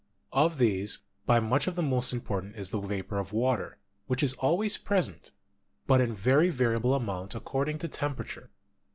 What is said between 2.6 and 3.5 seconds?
the vapor of